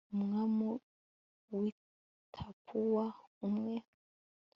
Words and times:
umwami 0.13 0.69
w'i 1.55 1.71
tapuwa, 2.33 3.05
umwe 3.47 3.75